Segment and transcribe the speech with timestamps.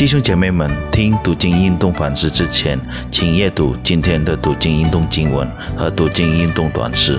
[0.00, 2.80] 弟兄姐妹们，听读经运动反思之前，
[3.12, 7.18] 请阅读今天的读经运动经文和读经运动短诗。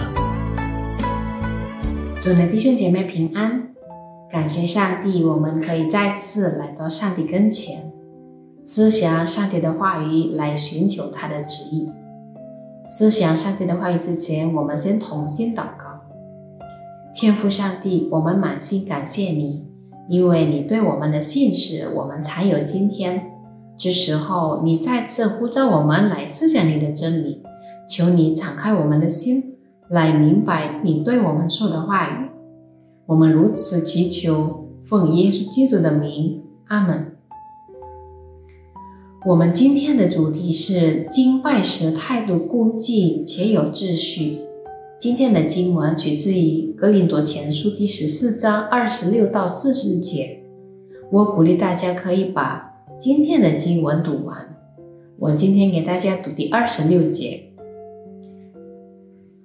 [2.19, 3.69] 主的弟兄姐妹平安，
[4.31, 7.91] 感谢上帝，我们可以再次来到上帝跟前，
[8.65, 11.91] 思想上帝的话语，来寻求他的旨意。
[12.87, 16.01] 思想上帝的话语之前，我们先同心祷告。
[17.13, 19.70] 天父上帝，我们满心感谢你。
[20.11, 23.31] 因为你对我们的信使，我们才有今天。
[23.77, 27.41] 这时候，你再次呼召我们来思想你的真理，
[27.89, 29.55] 求你敞开我们的心，
[29.89, 32.29] 来明白你对我们说的话语。
[33.05, 37.15] 我们如此祈求，奉耶稣基督的名，阿门。
[39.25, 44.39] 我们今天的主题是敬拜时态度恭敬且有秩序。
[45.01, 50.43] 今天的经文取自于《格林多前书》第十四章二十六到四十节。
[51.11, 54.55] 我鼓励大家可以把今天的经文读完。
[55.17, 57.51] 我今天给大家读第二十六节。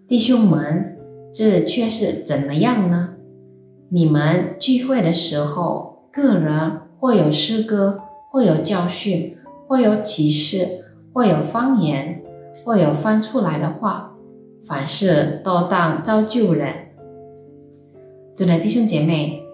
[0.06, 0.98] 弟兄们，
[1.32, 3.14] 这却是怎么样呢？
[3.88, 12.22] 你们聚会的时候，个人或有诗歌，或有教训，或有启示，或有方言，
[12.62, 14.12] 或有翻出来的话。
[14.66, 16.72] 凡事都当招救人。
[18.34, 19.44] 尊的弟兄姐妹，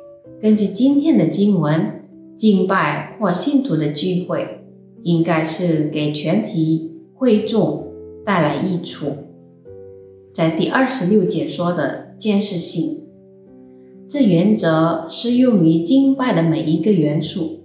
[0.40, 2.02] 根据今天的经文，
[2.34, 4.64] 敬拜或信徒的聚会，
[5.02, 7.92] 应该是给全体会众
[8.24, 9.12] 带来益处。
[10.32, 13.02] 在第二十六节说的监视性，
[14.08, 17.60] 这原则适用于敬拜的每一个元素，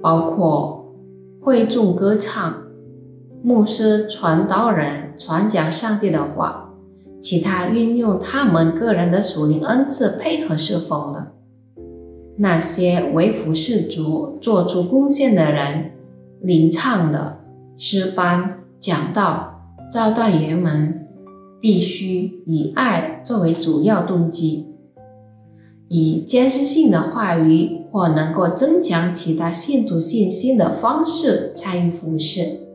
[0.00, 0.94] 包括
[1.42, 2.67] 会众歌唱。
[3.42, 6.70] 牧师、传道人传讲上帝的话，
[7.20, 11.32] 其他运用他们个人的属灵恩赐配合侍奉的，
[12.38, 15.92] 那些为服侍族做出贡献的人，
[16.40, 17.38] 领唱的
[17.76, 21.06] 诗班、讲道、招待员们，
[21.60, 24.66] 必须以爱作为主要动机，
[25.88, 32.67] 以间接性的话语或能够增强其他信徒信心的方式参与服侍。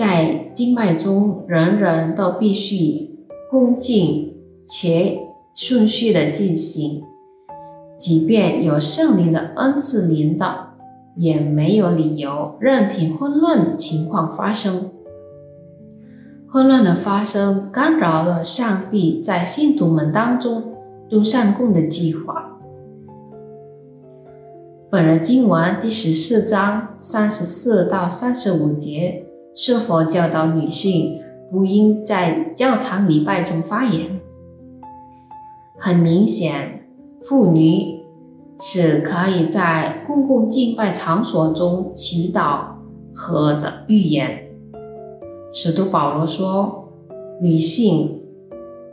[0.00, 3.18] 在经脉中，人人都必须
[3.50, 4.34] 恭敬
[4.66, 5.20] 且
[5.54, 7.02] 顺序的进行，
[7.98, 10.68] 即便有圣灵的恩赐领导，
[11.16, 14.90] 也没有理由任凭混乱情况发生。
[16.50, 20.62] 混乱的发生干扰了上帝在信徒们当中
[21.10, 22.58] 度善供的计划。
[24.90, 29.26] 本人经文第十四章三十四到三十五节。
[29.62, 31.20] 是否教导女性
[31.52, 34.18] 不应在教堂礼拜中发言？
[35.78, 36.86] 很明显，
[37.20, 38.00] 妇女
[38.58, 42.68] 是可以在公共敬拜场所中祈祷
[43.12, 44.44] 和的预言。
[45.52, 46.88] 使徒保罗说，
[47.42, 48.22] 女性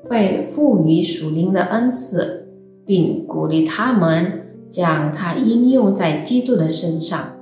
[0.09, 2.49] 被赋予属灵的恩赐，
[2.85, 7.36] 并鼓励他们将它应用在基督的身上。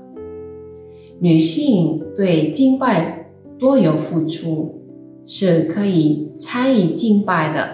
[1.19, 4.81] 女性对敬拜多有付出，
[5.25, 7.69] 是可以参与敬拜的。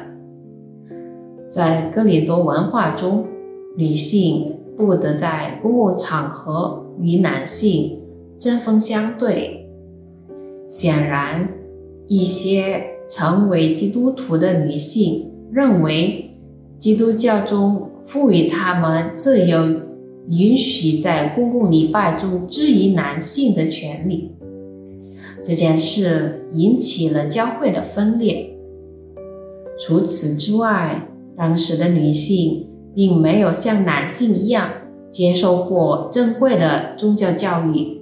[1.50, 3.26] 在哥林多文化中，
[3.76, 8.00] 女性不得在公共场合与男性
[8.38, 9.68] 针锋相对。
[10.68, 11.50] 显然，
[12.08, 16.38] 一些成为基督徒的女性认为，
[16.80, 19.91] 基督教中赋予她们自由。
[20.30, 24.32] 允许在公共礼拜中质疑男性的权利，
[25.44, 28.56] 这件事引起了教会的分裂。
[29.80, 34.70] 除此之外，当时的女性并没有像男性一样
[35.10, 38.00] 接受过正规的宗教教育。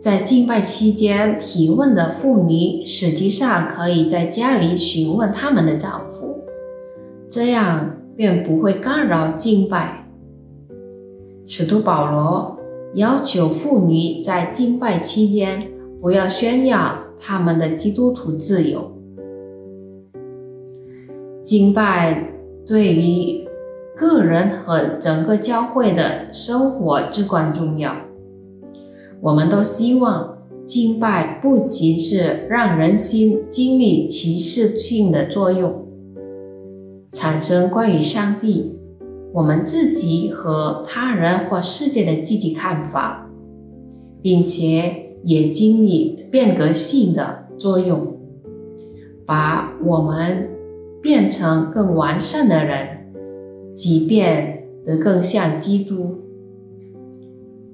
[0.00, 6.40] 在敬拜期间提问的妇女，实际上可以在家里询问他们的丈夫，
[7.30, 8.03] 这样。
[8.16, 10.08] 便不会干扰敬拜。
[11.46, 12.58] 使徒保罗
[12.94, 18.90] 要求妇女在敬拜期间不要宣扬他们的基督徒自由。
[21.42, 22.30] 敬拜
[22.66, 23.46] 对于
[23.94, 27.94] 个人和整个教会的生活至关重要。
[29.20, 35.83] 我们都希望敬拜不仅是让人心经历启示性的作用。
[37.24, 38.78] 产生关于上帝、
[39.32, 43.30] 我们自己和他人或世界的积极看法，
[44.20, 48.18] 并且也经历变革性的作用，
[49.24, 50.50] 把我们
[51.00, 52.86] 变成更完善的人，
[53.74, 56.16] 即便得更像基督，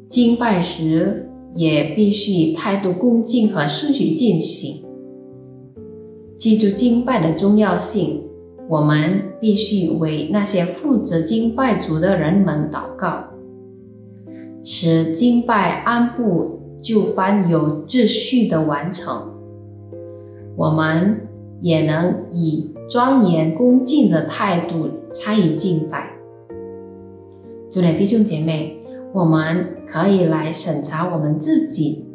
[0.08, 4.84] 敬拜时也必须态度恭敬和顺序进行。
[6.38, 8.22] 记住敬拜的重要性，
[8.70, 13.24] 我们必须为那些负责敬拜主的人们祷告，
[14.62, 19.34] 使敬拜按部就班、有秩序的完成。
[20.56, 21.26] 我们
[21.60, 26.12] 也能以庄严恭敬的态度参与敬拜。
[27.68, 28.78] 主内弟兄姐妹，
[29.12, 32.06] 我们可以来审查我们自己，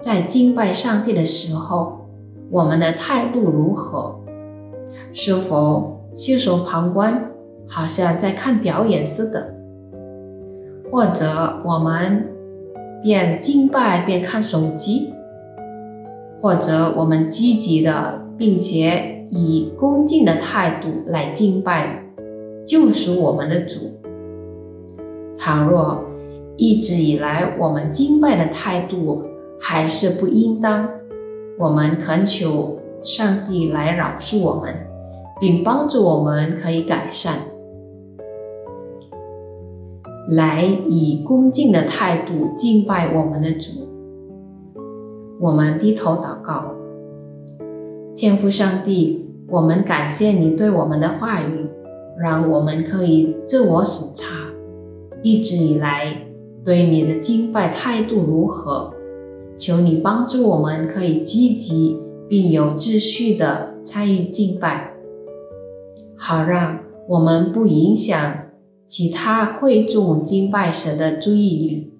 [0.00, 1.98] 在敬拜上帝的时候。
[2.50, 4.18] 我们的态度如何？
[5.12, 7.30] 是否袖手旁观，
[7.66, 9.54] 好像在看表演似的？
[10.90, 12.28] 或者我们
[13.02, 15.12] 边敬拜边看手机？
[16.42, 22.02] 或者我们积极的，并且以恭敬的态度来敬拜
[22.66, 24.00] 救赎我们的主？
[25.38, 26.04] 倘若
[26.56, 29.22] 一直以来我们敬拜的态度
[29.60, 30.88] 还是不应当。
[31.58, 34.74] 我们恳求上帝来饶恕我们，
[35.40, 37.34] 并帮助我们可以改善，
[40.28, 43.88] 来以恭敬的态度敬拜我们的主。
[45.40, 46.74] 我们低头祷告，
[48.14, 51.66] 天父上帝，我们感谢你对我们的话语，
[52.20, 54.26] 让我们可以自我审查，
[55.22, 56.14] 一直以来
[56.62, 58.92] 对你的敬拜态度如何。
[59.56, 61.98] 求你帮助我们，可以积极
[62.28, 64.92] 并有秩序的参与敬拜，
[66.22, 66.78] 好让
[67.08, 68.44] 我们不影响
[68.86, 71.94] 其他会众敬拜时的注意力，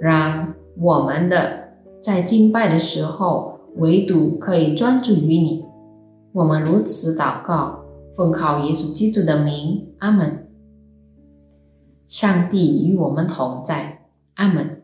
[0.00, 1.68] 让我们的
[2.00, 5.64] 在敬拜的时候唯独可以专注于你。
[6.32, 7.84] 我们如此祷告，
[8.16, 10.48] 奉靠耶稣基督的名，阿门。
[12.08, 14.82] 上帝与我们同在，阿门。